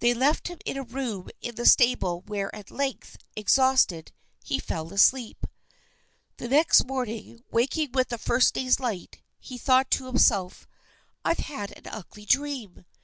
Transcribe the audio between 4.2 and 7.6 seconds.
he fell asleep. The next morning,